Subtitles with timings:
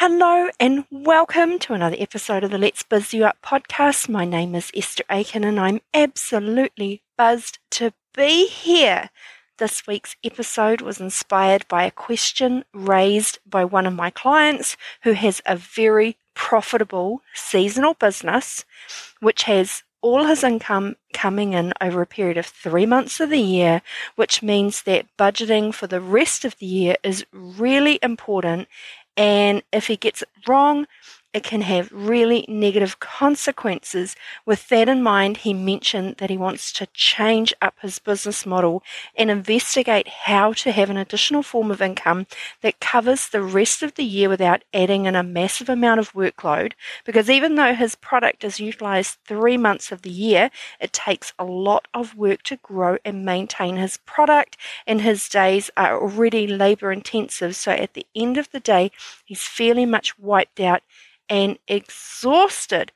[0.00, 4.08] Hello and welcome to another episode of the Let's Biz You Up podcast.
[4.08, 9.10] My name is Esther Aiken and I'm absolutely buzzed to be here.
[9.56, 15.14] This week's episode was inspired by a question raised by one of my clients who
[15.14, 18.64] has a very profitable seasonal business
[19.18, 23.40] which has all his income coming in over a period of three months of the
[23.40, 23.82] year,
[24.14, 28.68] which means that budgeting for the rest of the year is really important
[29.18, 30.86] and if he gets it wrong,
[31.34, 34.16] it can have really negative consequences.
[34.46, 38.82] With that in mind, he mentioned that he wants to change up his business model
[39.14, 42.26] and investigate how to have an additional form of income
[42.62, 46.72] that covers the rest of the year without adding in a massive amount of workload.
[47.04, 51.44] Because even though his product is utilized three months of the year, it takes a
[51.44, 56.90] lot of work to grow and maintain his product, and his days are already labor
[56.90, 57.54] intensive.
[57.54, 58.92] So at the end of the day,
[59.26, 60.82] he's fairly much wiped out
[61.28, 62.92] and exhausted.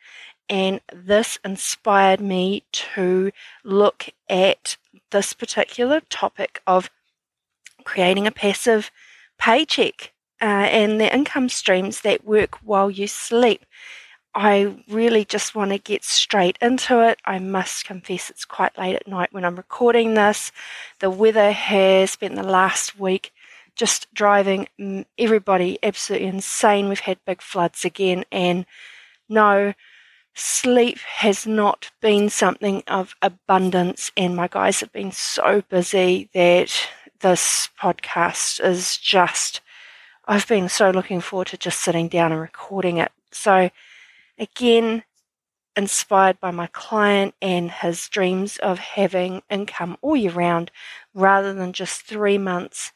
[0.48, 3.32] And this inspired me to
[3.64, 4.76] look at
[5.10, 6.90] this particular topic of
[7.84, 8.90] creating a passive
[9.38, 13.64] paycheck uh, and the income streams that work while you sleep.
[14.34, 17.18] I really just want to get straight into it.
[17.24, 20.52] I must confess it's quite late at night when I'm recording this.
[21.00, 23.31] The weather has spent the last week
[23.76, 26.88] just driving mm, everybody absolutely insane.
[26.88, 28.66] We've had big floods again, and
[29.28, 29.74] no,
[30.34, 34.10] sleep has not been something of abundance.
[34.16, 36.88] And my guys have been so busy that
[37.20, 39.60] this podcast is just,
[40.26, 43.12] I've been so looking forward to just sitting down and recording it.
[43.30, 43.70] So,
[44.38, 45.04] again,
[45.76, 50.70] inspired by my client and his dreams of having income all year round
[51.14, 52.92] rather than just three months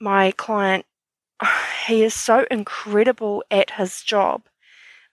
[0.00, 0.86] my client,
[1.86, 4.42] he is so incredible at his job,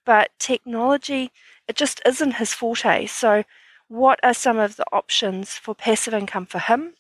[0.05, 1.31] but technology,
[1.67, 3.05] it just isn't his forte.
[3.05, 3.43] So,
[3.87, 6.93] what are some of the options for passive income for him,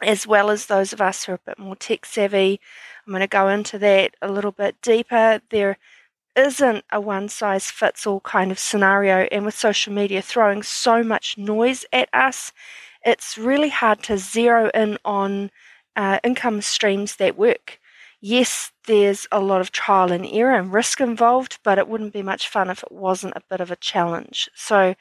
[0.00, 2.60] as well as those of us who are a bit more tech savvy?
[3.06, 5.40] I'm going to go into that a little bit deeper.
[5.50, 5.76] There
[6.34, 11.02] isn't a one size fits all kind of scenario, and with social media throwing so
[11.02, 12.52] much noise at us,
[13.04, 15.50] it's really hard to zero in on
[15.96, 17.80] uh, income streams that work.
[18.20, 22.22] Yes, there's a lot of trial and error and risk involved, but it wouldn't be
[22.22, 24.48] much fun if it wasn't a bit of a challenge.
[24.54, 24.94] So,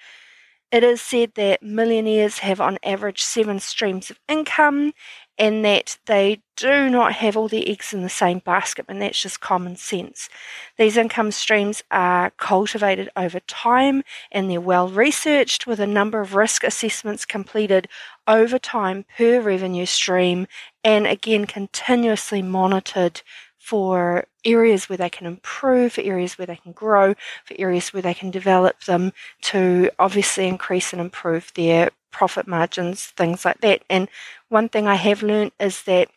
[0.71, 4.93] it is said that millionaires have on average seven streams of income,
[5.37, 9.21] and that they do not have all the eggs in the same basket, and that's
[9.21, 10.29] just common sense.
[10.77, 16.35] These income streams are cultivated over time and they're well researched with a number of
[16.35, 17.87] risk assessments completed
[18.27, 20.47] over time per revenue stream,
[20.83, 23.21] and again, continuously monitored
[23.57, 27.15] for areas where they can improve, for areas where they can grow,
[27.45, 33.07] for areas where they can develop them to obviously increase and improve their profit margins,
[33.17, 33.83] things like that.
[33.89, 34.07] And
[34.47, 36.07] one thing I have learned is that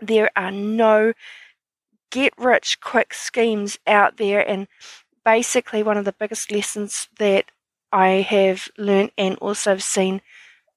[0.00, 1.12] there are no
[2.10, 4.46] get rich quick schemes out there.
[4.46, 4.66] And
[5.24, 7.44] basically, one of the biggest lessons that
[7.92, 10.22] I have learned and also seen,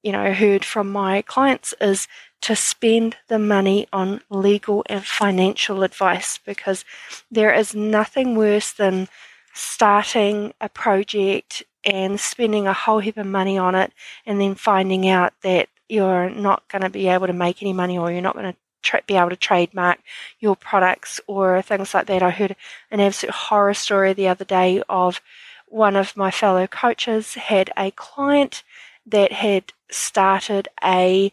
[0.04, 2.06] you know, heard from my clients is
[2.42, 6.84] to spend the money on legal and financial advice because
[7.32, 9.08] there is nothing worse than
[9.52, 13.92] starting a project and spending a whole heap of money on it
[14.26, 17.96] and then finding out that you're not going to be able to make any money
[17.96, 19.98] or you're not going to tra- be able to trademark
[20.40, 22.24] your products or things like that.
[22.24, 22.56] I heard
[22.90, 25.20] an absolute horror story the other day of
[25.68, 28.64] one of my fellow coaches had a client
[29.06, 31.32] that had started a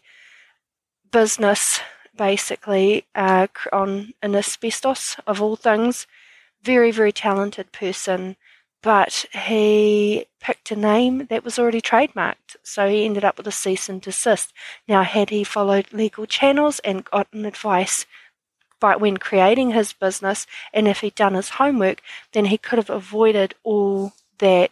[1.10, 1.80] business
[2.16, 6.06] basically uh, on an asbestos of all things.
[6.62, 8.36] Very, very talented person
[8.84, 13.50] but he picked a name that was already trademarked, so he ended up with a
[13.50, 14.52] cease and desist.
[14.86, 18.04] Now, had he followed legal channels and gotten advice
[18.80, 22.02] by when creating his business, and if he'd done his homework,
[22.32, 24.70] then he could have avoided all that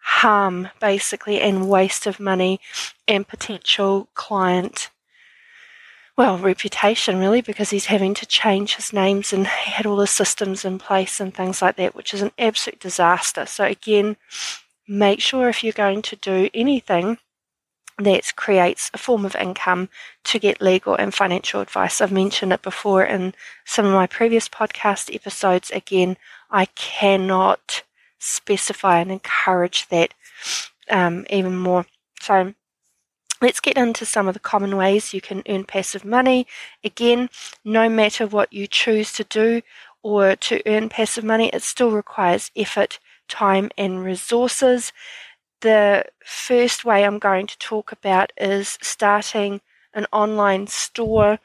[0.00, 2.58] harm, basically, and waste of money
[3.06, 4.90] and potential client
[6.16, 10.06] well, reputation really, because he's having to change his names and he had all the
[10.06, 13.44] systems in place and things like that, which is an absolute disaster.
[13.46, 14.16] So, again,
[14.88, 17.18] make sure if you're going to do anything
[17.98, 19.88] that creates a form of income
[20.24, 22.00] to get legal and financial advice.
[22.00, 23.34] I've mentioned it before in
[23.64, 25.70] some of my previous podcast episodes.
[25.70, 26.16] Again,
[26.50, 27.82] I cannot
[28.18, 30.12] specify and encourage that
[30.90, 31.86] um, even more.
[32.20, 32.54] So,
[33.40, 36.46] Let's get into some of the common ways you can earn passive money.
[36.82, 37.28] Again,
[37.64, 39.62] no matter what you choose to do,
[40.02, 44.92] or to earn passive money, it still requires effort, time, and resources.
[45.62, 49.60] The first way I'm going to talk about is starting
[49.94, 51.40] an online store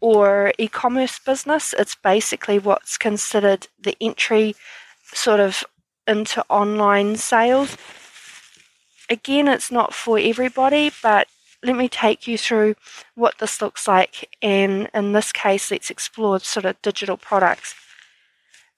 [0.00, 1.74] or e commerce business.
[1.78, 4.56] It's basically what's considered the entry
[5.12, 5.62] sort of
[6.08, 7.76] into online sales.
[9.08, 11.28] Again, it's not for everybody, but
[11.62, 12.74] let me take you through
[13.14, 14.28] what this looks like.
[14.42, 17.74] And in this case, let's explore sort of digital products.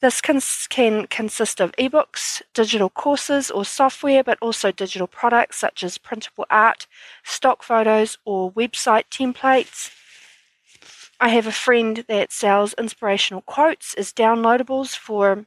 [0.01, 5.83] This can, can consist of ebooks, digital courses or software, but also digital products such
[5.83, 6.87] as printable art,
[7.25, 9.91] stock photos, or website templates.
[11.21, 15.47] I have a friend that sells inspirational quotes as downloadables for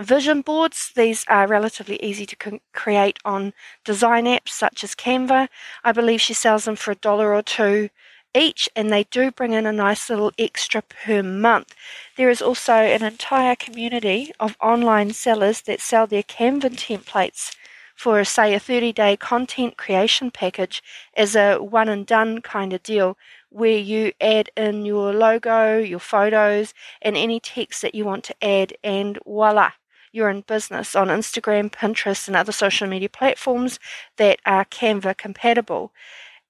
[0.00, 0.92] vision boards.
[0.94, 3.52] These are relatively easy to create on
[3.84, 5.48] design apps such as Canva.
[5.84, 7.90] I believe she sells them for a dollar or two
[8.34, 11.74] each, and they do bring in a nice little extra per month.
[12.16, 17.56] There is also an entire community of online sellers that sell their Canva templates
[17.94, 20.82] for, say, a 30 day content creation package
[21.16, 23.16] as a one and done kind of deal
[23.48, 28.44] where you add in your logo, your photos, and any text that you want to
[28.44, 29.70] add, and voila,
[30.16, 33.78] you're in business on Instagram, Pinterest, and other social media platforms
[34.16, 35.92] that are Canva compatible.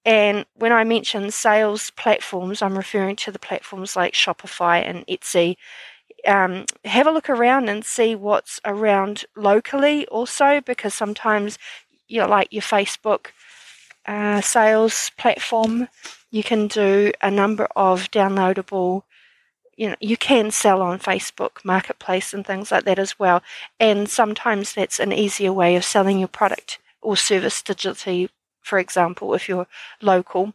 [0.05, 5.57] And when I mention sales platforms, I'm referring to the platforms like Shopify and Etsy.
[6.25, 11.59] Um, have a look around and see what's around locally also, because sometimes,
[12.07, 13.27] you know, like your Facebook
[14.05, 15.89] uh, sales platform,
[16.31, 19.03] you can do a number of downloadable
[19.77, 23.41] you know you can sell on Facebook marketplace and things like that as well
[23.79, 28.29] and sometimes that's an easier way of selling your product or service digitally
[28.67, 29.67] for example, if you're
[30.01, 30.53] local.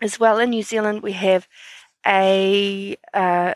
[0.00, 1.48] As well in New Zealand, we have
[2.06, 3.54] a uh,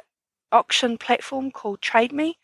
[0.51, 2.39] auction platform called Trade Me,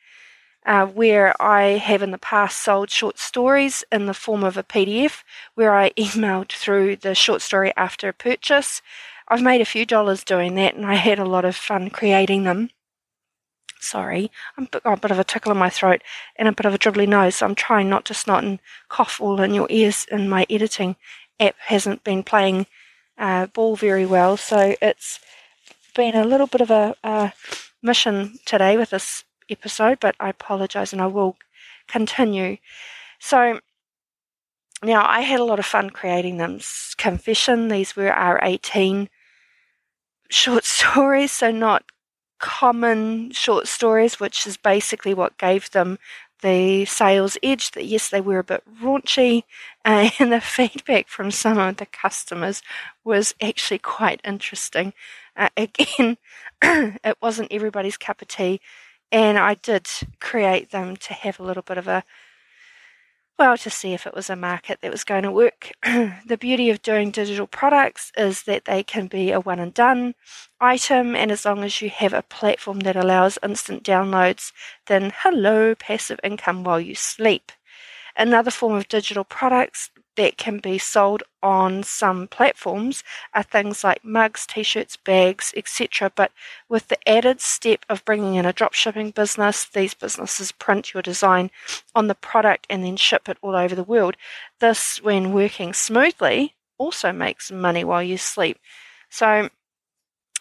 [0.64, 4.62] uh, where I have in the past sold short stories in the form of a
[4.62, 5.24] PDF,
[5.54, 8.80] where I emailed through the short story after purchase.
[9.28, 12.44] I've made a few dollars doing that, and I had a lot of fun creating
[12.44, 12.70] them.
[13.80, 16.02] Sorry, I'm got a bit of a tickle in my throat
[16.36, 18.58] and a bit of a dribbly nose, so I'm trying not to snot and
[18.88, 20.96] cough all in your ears in my editing
[21.38, 22.66] app hasn't been playing
[23.18, 25.20] uh, ball very well, so it's
[25.94, 27.32] been a little bit of a, a
[27.82, 31.36] mission today with this episode, but I apologise and I will
[31.88, 32.58] continue.
[33.18, 33.60] So
[34.82, 36.60] now I had a lot of fun creating them.
[36.96, 39.08] Confession, these were R18
[40.30, 41.84] short stories, so not
[42.38, 45.98] common short stories, which is basically what gave them
[46.42, 47.70] the sales edge.
[47.72, 49.44] That yes, they were a bit raunchy,
[49.84, 52.62] and the feedback from some of the customers
[53.04, 54.92] was actually quite interesting.
[55.36, 56.16] Uh, again,
[56.62, 58.60] it wasn't everybody's cup of tea,
[59.12, 59.86] and I did
[60.20, 62.04] create them to have a little bit of a
[63.38, 65.72] well, to see if it was a market that was going to work.
[65.82, 70.14] the beauty of doing digital products is that they can be a one and done
[70.60, 74.52] item, and as long as you have a platform that allows instant downloads,
[74.86, 77.52] then hello, passive income while you sleep.
[78.16, 83.04] Another form of digital products that can be sold on some platforms
[83.34, 86.10] are things like mugs, t-shirts, bags, etc.
[86.14, 86.32] But
[86.68, 91.02] with the added step of bringing in a drop shipping business, these businesses print your
[91.02, 91.50] design
[91.94, 94.16] on the product and then ship it all over the world.
[94.60, 98.58] This, when working smoothly, also makes money while you sleep.
[99.08, 99.48] So,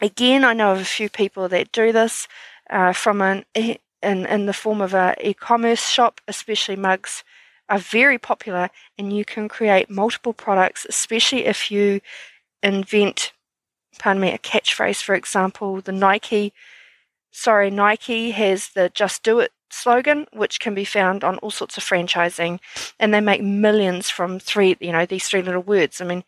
[0.01, 2.27] again, I know of a few people that do this
[2.69, 7.23] uh, from an in in the form of a e-commerce shop, especially mugs
[7.69, 12.01] are very popular and you can create multiple products, especially if you
[12.61, 13.33] invent,
[13.99, 16.53] pardon me, a catchphrase, for example, the Nike,
[17.31, 21.77] sorry, Nike has the just do it slogan, which can be found on all sorts
[21.77, 22.59] of franchising,
[22.99, 26.01] and they make millions from three, you know, these three little words.
[26.01, 26.23] I mean,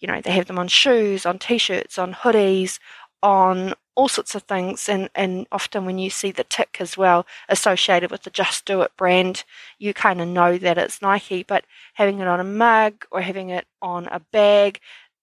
[0.00, 2.78] you know, they have them on shoes, on t shirts, on hoodies,
[3.22, 4.88] on all sorts of things.
[4.88, 8.80] And, and often when you see the tick as well associated with the Just Do
[8.82, 9.42] It brand,
[9.76, 11.42] you kind of know that it's Nike.
[11.42, 11.64] But
[11.94, 14.78] having it on a mug or having it on a bag,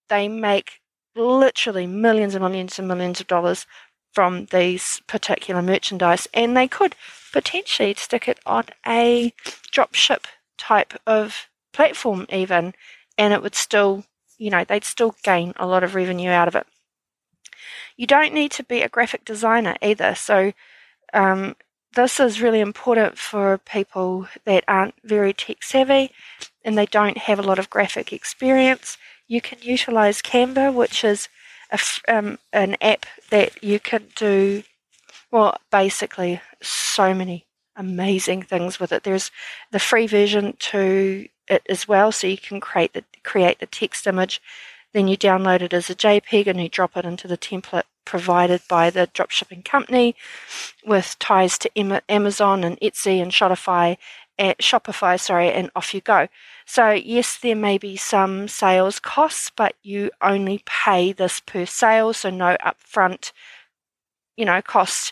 [0.09, 0.81] they make
[1.15, 3.65] literally millions and millions and millions of dollars
[4.11, 6.27] from these particular merchandise.
[6.33, 6.97] And they could
[7.31, 9.33] potentially stick it on a
[9.71, 10.27] drop ship
[10.57, 12.73] type of platform, even,
[13.17, 14.03] and it would still,
[14.37, 16.67] you know, they'd still gain a lot of revenue out of it.
[17.97, 20.15] You don't need to be a graphic designer either.
[20.15, 20.53] So,
[21.13, 21.55] um,
[21.95, 26.11] this is really important for people that aren't very tech savvy
[26.65, 28.97] and they don't have a lot of graphic experience.
[29.27, 31.29] You can utilize Canva, which is
[31.71, 34.63] a, um, an app that you can do
[35.31, 39.03] Well, basically, so many amazing things with it.
[39.03, 39.31] There's
[39.71, 44.07] the free version to it as well, so you can create the create the text
[44.07, 44.41] image,
[44.95, 48.61] then you download it as a JPEG and you drop it into the template provided
[48.69, 50.15] by the dropshipping company
[50.85, 51.69] with ties to
[52.07, 53.97] Amazon and Etsy and Shopify,
[54.39, 56.27] uh, Shopify, sorry, and off you go.
[56.65, 62.13] So yes, there may be some sales costs, but you only pay this per sale,
[62.13, 63.31] so no upfront,
[64.37, 65.11] you know, cost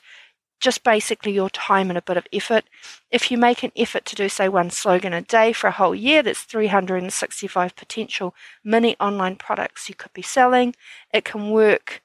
[0.64, 2.64] just basically your time and a bit of effort.
[3.12, 5.94] If you make an effort to do, say, one slogan a day for a whole
[5.94, 10.74] year, that's 365 potential mini online products you could be selling.
[11.14, 12.02] It can work,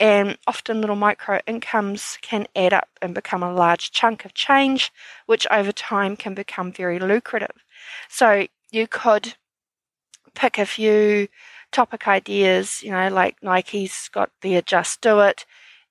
[0.00, 4.90] and often little micro incomes can add up and become a large chunk of change,
[5.26, 7.62] which over time can become very lucrative.
[8.08, 9.34] So you could
[10.34, 11.28] pick a few
[11.72, 15.44] topic ideas, you know, like Nike's got the Just Do It,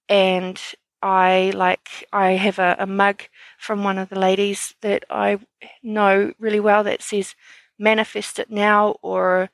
[0.10, 0.60] and
[1.02, 3.24] I like I have a, a mug
[3.58, 5.40] from one of the ladies that I
[5.84, 7.36] know really well that says
[7.80, 9.50] manifest it now or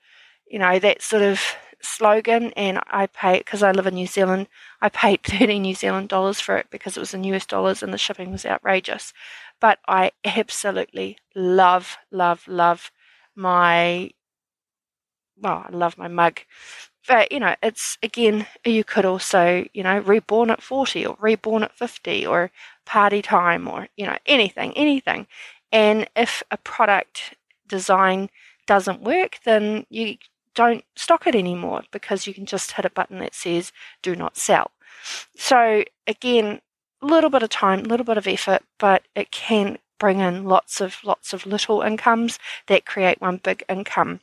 [0.50, 1.42] you know that sort of
[1.82, 4.48] slogan and I pay because I live in New Zealand
[4.82, 7.94] I paid 30 New Zealand dollars for it because it was in US dollars and
[7.94, 9.14] the shipping was outrageous.
[9.60, 12.92] But I absolutely love love love
[13.36, 14.12] my
[15.38, 16.42] well I love my mug
[17.08, 21.64] but you know it's again you could also you know reborn at 40 or reborn
[21.64, 22.52] at 50 or
[22.86, 25.28] party time or you know anything anything.
[25.72, 27.36] And if a product
[27.68, 28.30] design
[28.68, 30.18] doesn't work then you
[30.56, 34.38] don't stock it anymore because you can just hit a button that says do not
[34.38, 34.72] sell.
[35.36, 36.62] So again
[37.02, 40.46] a little bit of time a little bit of effort but it can bring in
[40.46, 44.20] lots of lots of little incomes that create one big income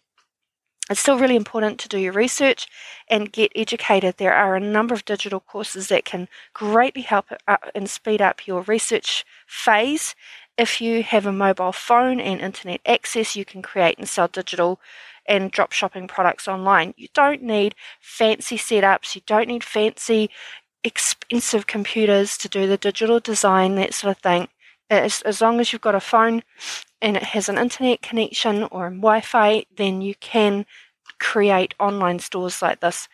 [0.91, 2.67] it's still really important to do your research
[3.09, 4.17] and get educated.
[4.17, 8.47] There are a number of digital courses that can greatly help uh, and speed up
[8.47, 10.17] your research phase.
[10.59, 14.81] If you have a mobile phone and internet access, you can create and sell digital
[15.27, 16.93] and drop shipping products online.
[16.97, 20.29] You don't need fancy setups, you don't need fancy,
[20.83, 24.49] expensive computers to do the digital design, that sort of thing.
[24.89, 26.43] As, as long as you've got a phone
[27.03, 30.67] and it has an internet connection or Wi Fi, then you can
[31.21, 33.09] create online stores like this.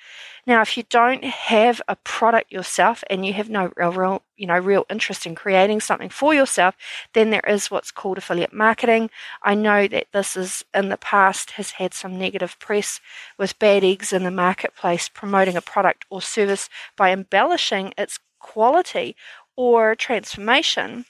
[0.47, 4.47] Now, if you don't have a product yourself and you have no real, real, you
[4.47, 6.77] know, real interest in creating something for yourself,
[7.15, 9.11] then there is what's called affiliate marketing.
[9.43, 13.01] I know that this is in the past has had some negative press
[13.37, 19.17] with bad eggs in the marketplace promoting a product or service by embellishing its quality
[19.57, 21.07] or transformation.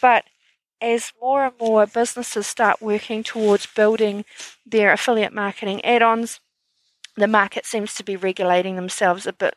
[0.00, 0.24] But
[0.80, 4.24] as more and more businesses start working towards building
[4.64, 6.40] their affiliate marketing add ons,
[7.16, 9.56] the market seems to be regulating themselves a bit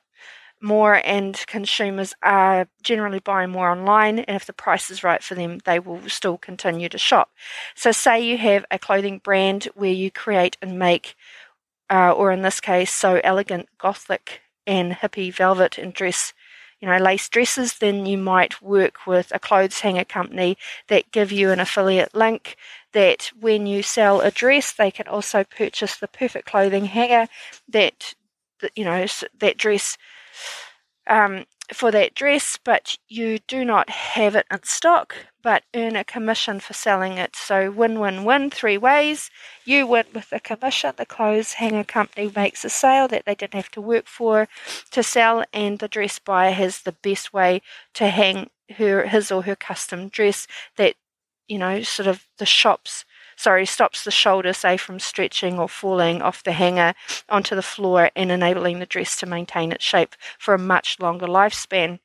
[0.61, 4.19] more, and consumers are generally buying more online.
[4.19, 7.31] And if the price is right for them, they will still continue to shop.
[7.75, 11.15] So, say you have a clothing brand where you create and make,
[11.89, 16.33] uh, or in this case, so elegant, gothic, and hippie velvet and dress
[16.81, 20.57] you know, lace dresses, then you might work with a clothes hanger company
[20.87, 22.57] that give you an affiliate link
[22.93, 27.27] that when you sell a dress, they can also purchase the perfect clothing hanger
[27.69, 28.15] that,
[28.75, 29.05] you know,
[29.39, 29.97] that dress
[31.07, 36.03] um, for that dress, but you do not have it in stock, but earn a
[36.03, 37.35] commission for selling it.
[37.35, 39.29] So win win win three ways.
[39.65, 43.55] You win with the commission, the clothes hanger company makes a sale that they didn't
[43.55, 44.47] have to work for
[44.91, 47.61] to sell, and the dress buyer has the best way
[47.95, 50.47] to hang her his or her custom dress
[50.77, 50.95] that
[51.47, 53.05] you know sort of the shops
[53.41, 56.93] sorry, stops the shoulder, say, from stretching or falling off the hanger
[57.27, 61.25] onto the floor and enabling the dress to maintain its shape for a much longer
[61.25, 61.99] lifespan.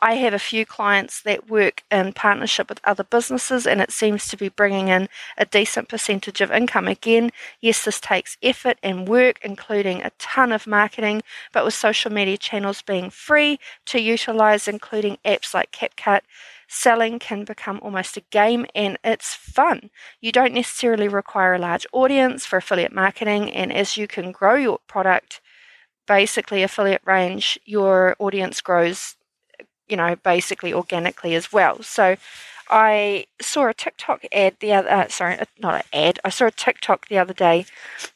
[0.00, 4.28] I have a few clients that work in partnership with other businesses, and it seems
[4.28, 6.88] to be bringing in a decent percentage of income.
[6.88, 7.30] Again,
[7.60, 12.36] yes, this takes effort and work, including a ton of marketing, but with social media
[12.36, 16.20] channels being free to utilize, including apps like CapCut,
[16.74, 19.90] selling can become almost a game and it's fun.
[20.20, 24.54] You don't necessarily require a large audience for affiliate marketing, and as you can grow
[24.54, 25.40] your product,
[26.06, 29.16] basically affiliate range, your audience grows,
[29.88, 31.82] you know, basically organically as well.
[31.82, 32.16] So
[32.68, 36.18] I saw a TikTok ad the other, uh, sorry, uh, not an ad.
[36.24, 37.66] I saw a TikTok the other day.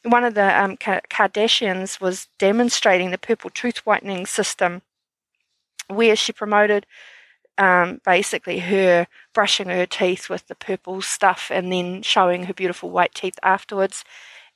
[0.03, 4.81] One of the um, Kardashians was demonstrating the purple tooth whitening system,
[5.87, 6.85] where she promoted
[7.59, 12.89] um, basically her brushing her teeth with the purple stuff and then showing her beautiful
[12.89, 14.03] white teeth afterwards.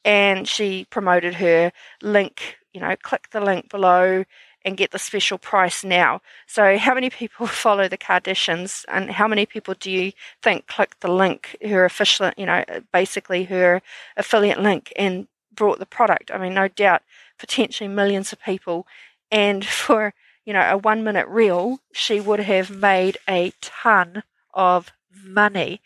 [0.06, 4.24] And she promoted her link, you know, click the link below
[4.66, 6.22] and get the special price now.
[6.48, 11.02] So, how many people follow the Kardashians, and how many people do you think clicked
[11.02, 13.82] the link, her official, you know, basically her
[14.16, 16.32] affiliate link, and brought the product?
[16.32, 17.02] I mean, no doubt,
[17.38, 18.88] potentially millions of people.
[19.32, 20.14] And for
[20.46, 24.24] you know a one minute reel, she would have made a ton
[24.54, 24.92] of
[25.24, 25.82] money.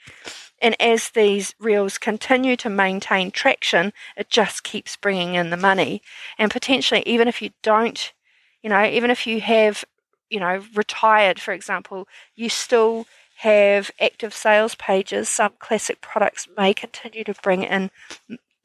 [0.59, 6.01] And as these reels continue to maintain traction, it just keeps bringing in the money.
[6.37, 8.11] And potentially, even if you don't,
[8.63, 9.85] you know, even if you have,
[10.29, 13.05] you know, retired, for example, you still
[13.37, 15.29] have active sales pages.
[15.29, 17.91] Some classic products may continue to bring in,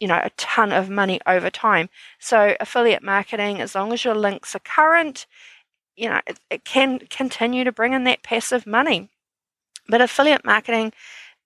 [0.00, 1.90] you know, a ton of money over time.
[2.18, 5.26] So, affiliate marketing, as long as your links are current,
[5.96, 9.08] you know, it, it can continue to bring in that passive money.
[9.88, 10.92] But affiliate marketing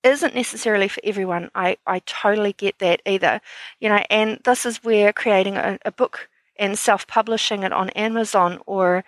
[0.02, 1.50] isn't necessarily for everyone.
[1.54, 3.40] I, I totally get that either.
[3.80, 7.90] You know, and this is where creating a, a book and self publishing it on
[7.90, 9.04] Amazon or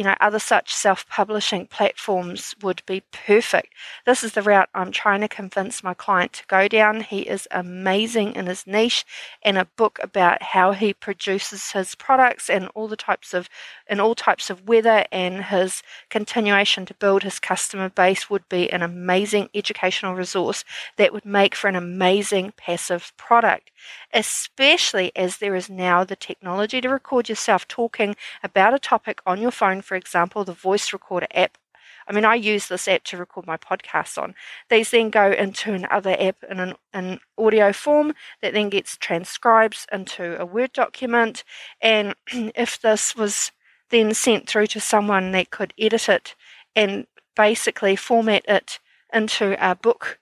[0.00, 3.74] you know other such self publishing platforms would be perfect.
[4.06, 7.02] This is the route I'm trying to convince my client to go down.
[7.02, 9.04] He is amazing in his niche
[9.42, 13.50] and a book about how he produces his products and all the types of
[13.90, 18.72] in all types of weather and his continuation to build his customer base would be
[18.72, 20.64] an amazing educational resource
[20.96, 23.70] that would make for an amazing passive product,
[24.14, 29.38] especially as there is now the technology to record yourself talking about a topic on
[29.42, 31.58] your phone for example, the voice recorder app.
[32.06, 34.36] I mean, I use this app to record my podcasts on.
[34.68, 39.86] These then go into another app in an, an audio form that then gets transcribed
[39.90, 41.42] into a Word document.
[41.82, 42.14] And
[42.54, 43.50] if this was
[43.88, 46.36] then sent through to someone that could edit it
[46.76, 48.78] and basically format it
[49.12, 50.20] into a book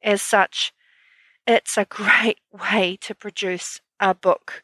[0.00, 0.72] as such,
[1.44, 4.62] it's a great way to produce a book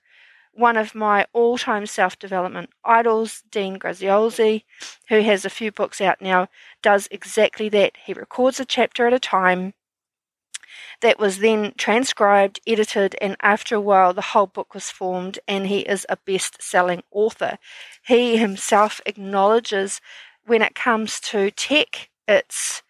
[0.57, 4.65] one of my all time self development idols, Dean Graziosi,
[5.09, 6.49] who has a few books out now,
[6.83, 7.97] does exactly that.
[8.05, 9.75] He records a chapter at a time
[11.01, 15.67] that was then transcribed, edited, and after a while the whole book was formed, and
[15.67, 17.59] he is a best selling author.
[18.07, 20.01] He himself acknowledges
[20.47, 22.83] when it comes to tech, it's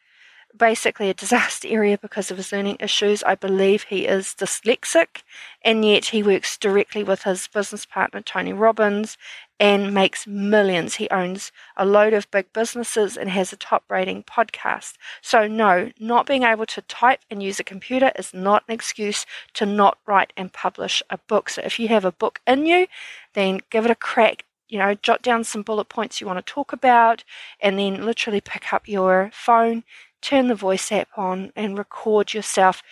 [0.57, 3.23] basically a disaster area because of his learning issues.
[3.23, 5.23] I believe he is dyslexic,
[5.63, 9.17] and yet he works directly with his business partner, Tony Robbins,
[9.61, 10.97] and makes millions.
[10.97, 14.95] He owns a load of big businesses and has a top rating podcast.
[15.23, 19.27] So, no, not being able to type and use a computer is not an excuse
[19.55, 21.51] to not write and publish a book.
[21.51, 22.87] So, if you have a book in you,
[23.35, 26.53] then give it a crack you know, jot down some bullet points you want to
[26.53, 27.23] talk about,
[27.61, 29.85] and then literally pick up your phone,
[30.25, 32.83] turn the voice app on and record yourself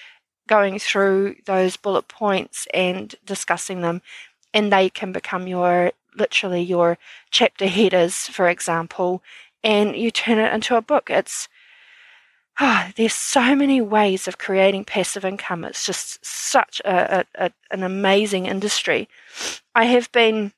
[0.46, 4.02] going through those bullet points and discussing them.
[4.52, 6.98] And they can become your literally your
[7.30, 9.22] chapter headers, for example,
[9.64, 11.08] and you turn it into a book.
[11.08, 11.48] It's
[12.60, 15.64] oh, there's so many ways of creating passive income.
[15.64, 19.08] It's just such a, a, a an amazing industry.
[19.74, 20.52] I have been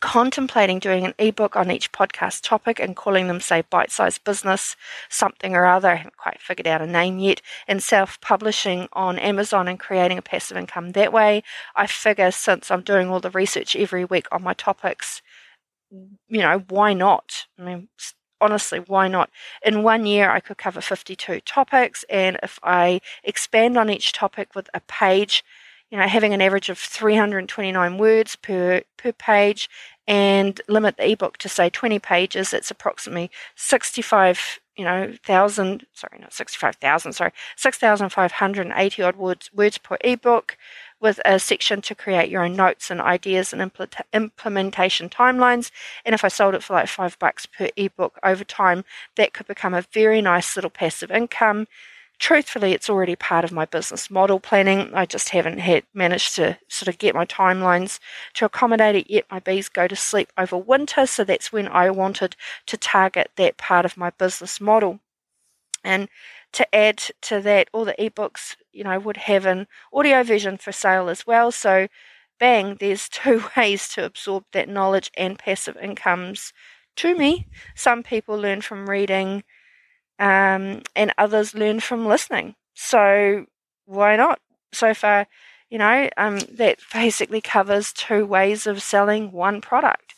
[0.00, 4.76] contemplating doing an ebook on each podcast topic and calling them, say, bite sized business,
[5.08, 5.90] something or other.
[5.90, 7.42] I haven't quite figured out a name yet.
[7.68, 11.42] And self publishing on Amazon and creating a passive income that way.
[11.76, 15.22] I figure since I'm doing all the research every week on my topics,
[15.90, 17.46] you know, why not?
[17.58, 17.88] I mean,
[18.40, 19.30] honestly, why not?
[19.64, 24.54] In one year, I could cover 52 topics, and if I expand on each topic
[24.54, 25.44] with a page,
[25.90, 29.68] you know, having an average of 329 words per per page
[30.06, 36.18] and limit the ebook to say 20 pages, it's approximately 65, you know, thousand, sorry,
[36.20, 40.56] not 65,000, sorry, 6,580 odd words, words per ebook
[41.00, 45.70] with a section to create your own notes and ideas and impl- implementation timelines.
[46.04, 48.84] And if I sold it for like five bucks per ebook over time,
[49.16, 51.66] that could become a very nice little passive income
[52.20, 54.92] truthfully, it's already part of my business model planning.
[54.94, 57.98] I just haven't had managed to sort of get my timelines
[58.34, 59.24] to accommodate it yet.
[59.30, 63.56] My bees go to sleep over winter, so that's when I wanted to target that
[63.56, 65.00] part of my business model.
[65.82, 66.08] And
[66.52, 70.72] to add to that, all the ebooks, you know, would have an audio version for
[70.72, 71.50] sale as well.
[71.50, 71.88] So,
[72.38, 76.52] bang, there's two ways to absorb that knowledge and passive incomes
[76.96, 77.48] to me.
[77.74, 79.42] Some people learn from reading
[80.20, 82.54] um, and others learn from listening.
[82.74, 83.46] So
[83.86, 84.38] why not?
[84.72, 85.26] So far,
[85.70, 90.14] you know, um, that basically covers two ways of selling one product.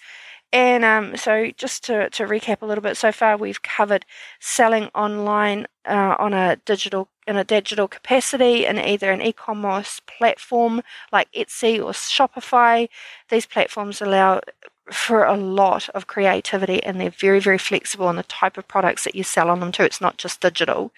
[0.52, 4.04] And um, so, just to, to recap a little bit, so far we've covered
[4.38, 10.82] selling online uh, on a digital in a digital capacity in either an e-commerce platform
[11.10, 12.88] like Etsy or Shopify.
[13.30, 14.40] These platforms allow
[14.90, 19.04] for a lot of creativity and they're very, very flexible on the type of products
[19.04, 19.84] that you sell on them too.
[19.84, 20.92] It's not just digital.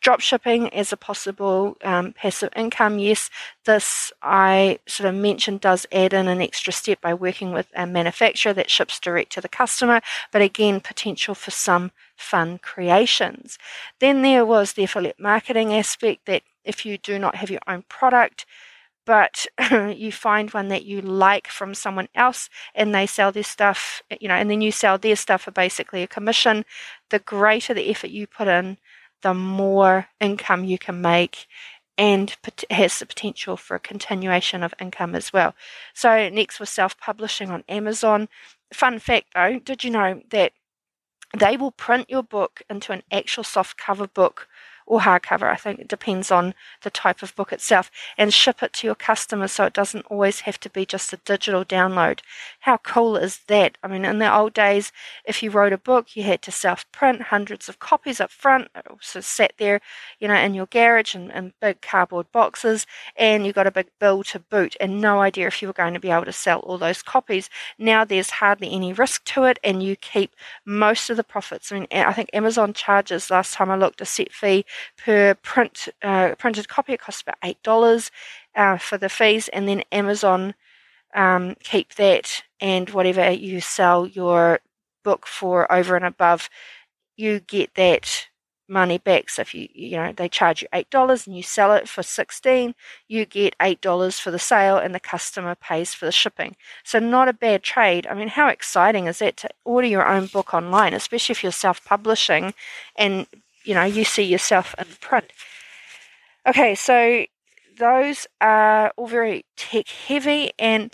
[0.00, 3.30] Drop shipping as a possible um, passive income, yes,
[3.64, 7.86] this I sort of mentioned does add in an extra step by working with a
[7.86, 10.00] manufacturer that ships direct to the customer,
[10.32, 13.56] but again, potential for some fun creations.
[14.00, 17.84] Then there was the affiliate marketing aspect that if you do not have your own
[17.88, 18.46] product,
[19.08, 19.46] but
[19.96, 24.28] you find one that you like from someone else and they sell their stuff, you
[24.28, 26.62] know, and then you sell their stuff for basically a commission,
[27.08, 28.76] the greater the effort you put in,
[29.22, 31.46] the more income you can make
[31.96, 32.36] and
[32.68, 35.54] has the potential for a continuation of income as well.
[35.94, 38.28] So, next was self publishing on Amazon.
[38.74, 40.52] Fun fact though, did you know that
[41.34, 44.48] they will print your book into an actual soft cover book
[44.88, 45.44] or hardcover.
[45.44, 48.94] I think it depends on the type of book itself, and ship it to your
[48.94, 52.20] customers so it doesn't always have to be just a digital download.
[52.60, 53.76] How cool is that?
[53.82, 54.90] I mean, in the old days,
[55.24, 58.68] if you wrote a book, you had to self print hundreds of copies up front.
[58.74, 59.80] It also sat there,
[60.18, 63.88] you know, in your garage in, in big cardboard boxes, and you got a big
[64.00, 66.60] bill to boot, and no idea if you were going to be able to sell
[66.60, 67.50] all those copies.
[67.78, 71.70] Now there's hardly any risk to it, and you keep most of the profits.
[71.70, 74.64] I mean, I think Amazon charges last time I looked a set fee
[74.96, 76.92] per print uh, printed copy.
[76.92, 78.10] It costs about eight dollars
[78.54, 80.54] uh, for the fees, and then Amazon
[81.14, 84.60] um, keep that and whatever you sell your
[85.04, 86.50] book for over and above,
[87.16, 88.26] you get that
[88.68, 89.30] money back.
[89.30, 92.02] So if you you know they charge you eight dollars and you sell it for
[92.02, 92.74] sixteen,
[93.08, 96.54] you get eight dollars for the sale and the customer pays for the shipping.
[96.84, 98.06] So not a bad trade.
[98.06, 101.52] I mean, how exciting is that to order your own book online, especially if you're
[101.52, 102.52] self-publishing
[102.96, 103.26] and
[103.68, 105.30] you know, you see yourself in print.
[106.46, 107.26] Okay, so
[107.78, 110.90] those are all very tech heavy and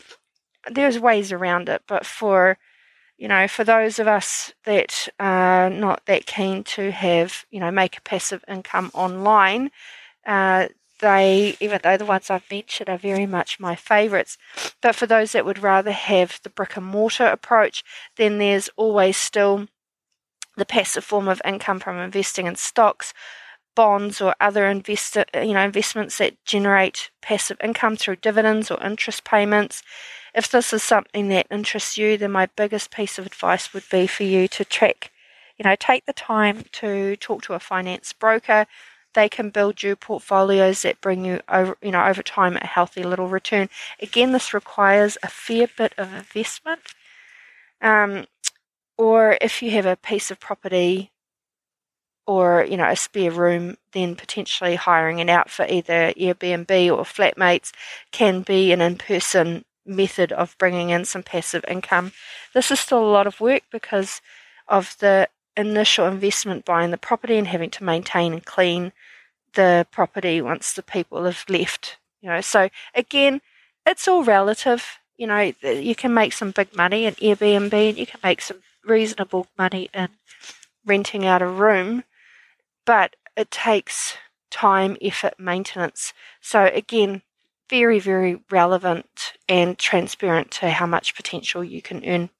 [0.69, 2.59] there's ways around it, but for
[3.17, 7.71] you know, for those of us that are not that keen to have, you know,
[7.71, 9.71] make a passive income online,
[10.27, 10.67] uh,
[11.01, 14.37] they, even though the ones I've mentioned are very much my favourites,
[14.81, 17.85] but for those that would rather have the brick and mortar approach,
[18.17, 19.69] then there's always still
[20.57, 23.13] the passive form of income from investing in stocks,
[23.75, 29.25] bonds, or other investor, you know, investments that generate passive income through dividends or interest
[29.25, 29.83] payments.
[30.35, 34.07] If this is something that interests you, then my biggest piece of advice would be
[34.07, 35.11] for you to track,
[35.57, 38.67] you know, take the time to talk to a finance broker.
[39.15, 43.05] They can build you portfolios that bring you over, you know, over time a healthy
[43.05, 43.69] little return.
[44.01, 46.81] Again, this requires a fair bit of investment.
[47.81, 48.27] Um,
[48.97, 51.11] or if you have a piece of property
[52.27, 57.05] or you know a spare room then potentially hiring it out for either airbnb or
[57.05, 57.73] flatmates
[58.13, 62.13] can be an in-person method of bringing in some passive income.
[62.55, 64.23] This is still a lot of work because
[64.67, 68.93] of the initial investment buying the property and having to maintain and clean
[69.53, 72.41] the property once the people have left you know.
[72.41, 73.41] So again
[73.87, 75.53] it's all relative you know.
[75.63, 79.89] You can make some big money in airbnb and you can make some reasonable money
[79.95, 80.09] in
[80.87, 82.05] renting out a room,
[82.87, 84.17] but it takes
[84.51, 86.13] time, effort, maintenance.
[86.41, 87.23] So, again,
[87.71, 92.31] very, very relevant and transparent to how much potential you can earn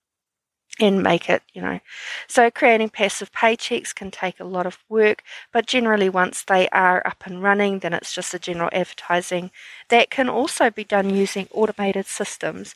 [0.81, 1.81] and make it, you know.
[2.27, 7.03] So, creating passive paychecks can take a lot of work, but generally, once they are
[7.07, 9.51] up and running, then it's just a general advertising
[9.89, 12.75] that can also be done using automated systems.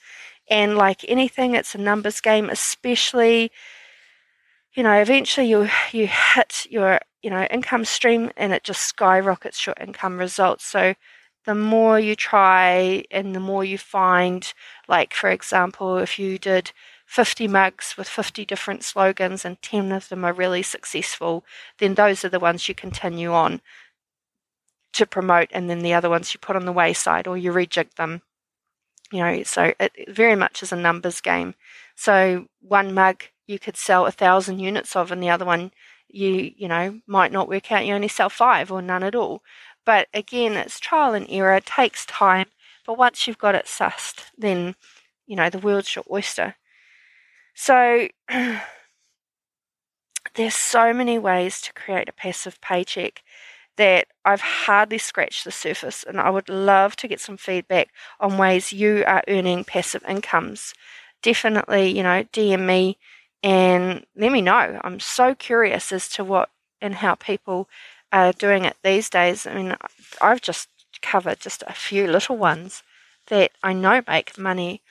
[0.51, 3.51] And like anything, it's a numbers game, especially,
[4.75, 9.67] you know, eventually you you hit your, you know, income stream and it just skyrockets
[9.67, 10.65] your income results.
[10.65, 10.95] So
[11.45, 14.53] the more you try and the more you find,
[14.89, 16.73] like for example, if you did
[17.07, 21.45] 50 mugs with 50 different slogans and 10 of them are really successful,
[21.79, 23.61] then those are the ones you continue on
[24.93, 27.95] to promote, and then the other ones you put on the wayside or you rejig
[27.95, 28.23] them
[29.13, 31.55] you know, so it very much is a numbers game.
[31.95, 35.73] So one mug you could sell a thousand units of, and the other one
[36.09, 37.87] you you know might not work out.
[37.87, 39.43] You only sell five or none at all.
[39.85, 41.55] But again, it's trial and error.
[41.57, 42.47] It takes time.
[42.87, 44.75] But once you've got it sussed, then
[45.27, 46.57] you know the world's your oyster.
[47.55, 48.09] So
[50.35, 53.23] there's so many ways to create a passive paycheck
[53.79, 57.89] that I've hardly scratched the surface, and I would love to get some feedback
[58.21, 60.75] on ways you are earning passive incomes.
[61.23, 62.99] Definitely, you know, DM me
[63.43, 64.81] and let me know.
[64.85, 66.51] I'm so curious as to what
[66.83, 67.69] and how people
[68.13, 69.47] are doing it these days.
[69.47, 69.77] I mean,
[70.21, 70.69] I've just
[71.01, 72.83] covered just a few little ones
[73.29, 74.83] that I know make money,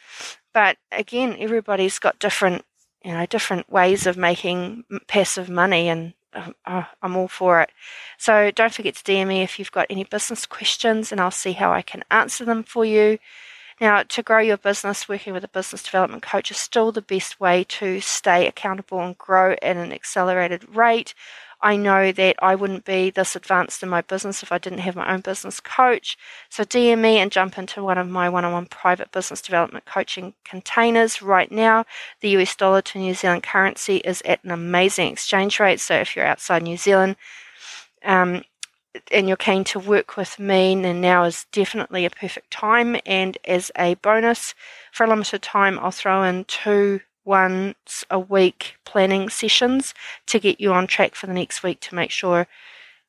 [0.54, 2.64] but again, everybody's got different,
[3.04, 7.72] you know, different ways of making passive money, and Uh, uh, I'm all for it.
[8.18, 11.54] So don't forget to DM me if you've got any business questions, and I'll see
[11.54, 13.18] how I can answer them for you.
[13.80, 17.40] Now, to grow your business, working with a business development coach is still the best
[17.40, 21.14] way to stay accountable and grow at an accelerated rate.
[21.62, 24.96] I know that I wouldn't be this advanced in my business if I didn't have
[24.96, 26.18] my own business coach.
[26.50, 31.22] So DM me and jump into one of my one-on-one private business development coaching containers
[31.22, 31.86] right now.
[32.22, 35.80] The US dollar to New Zealand currency is at an amazing exchange rate.
[35.80, 37.16] So if you're outside New Zealand,
[38.04, 38.44] um,
[39.12, 42.98] and you're keen to work with me, then now is definitely a perfect time.
[43.06, 44.56] And as a bonus,
[44.92, 49.94] for a limited time, I'll throw in two once a week planning sessions
[50.26, 52.48] to get you on track for the next week to make sure,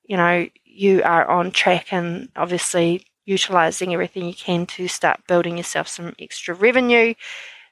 [0.04, 5.56] you know, you are on track and obviously utilizing everything you can to start building
[5.56, 7.14] yourself some extra revenue.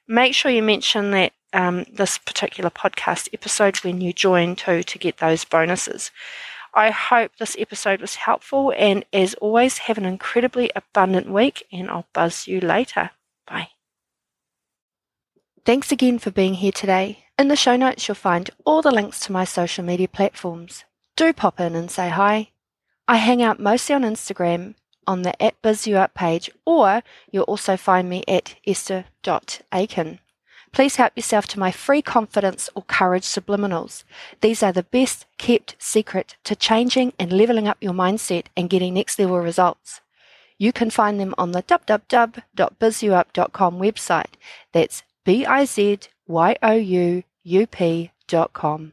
[0.07, 4.99] Make sure you mention that um, this particular podcast episode when you join too to
[4.99, 6.11] get those bonuses.
[6.75, 11.89] I hope this episode was helpful, and as always, have an incredibly abundant week, and
[11.91, 13.11] I'll buzz you later.
[13.47, 13.76] Bye.
[15.67, 17.25] Thanks again for being here today.
[17.37, 20.85] In the show notes, you'll find all the links to my social media platforms.
[21.17, 22.51] Do pop in and say hi.
[23.09, 24.77] I hang out mostly on Instagram
[25.09, 27.03] on the at BizYouUp page, or
[27.33, 30.21] you'll also find me at esther.aiken.
[30.71, 34.05] Please help yourself to my free confidence or courage subliminals.
[34.43, 38.95] These are the best kept secret to changing and leveling up your mindset and getting
[38.95, 40.01] next level results.
[40.59, 44.35] You can find them on the www.bizyouup.com website.
[44.73, 47.67] That's B I Z Y O U U
[48.53, 48.93] com.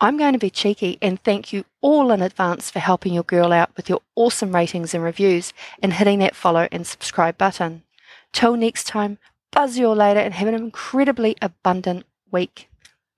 [0.00, 3.52] I'm going to be cheeky and thank you all in advance for helping your girl
[3.52, 7.84] out with your awesome ratings and reviews and hitting that follow and subscribe button.
[8.32, 9.18] Till next time,
[9.52, 12.68] buzz you all later and have an incredibly abundant week.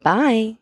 [0.03, 0.59] Bye.